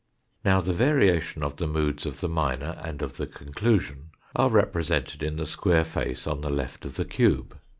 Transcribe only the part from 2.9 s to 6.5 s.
of the conclusion are represented in the square face on the